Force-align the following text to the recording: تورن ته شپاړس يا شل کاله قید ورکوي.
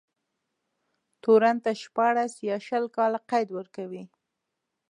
تورن 1.21 1.57
ته 1.63 1.71
شپاړس 1.81 2.33
يا 2.49 2.57
شل 2.67 2.83
کاله 2.97 3.19
قید 3.29 3.47
ورکوي. 3.57 4.03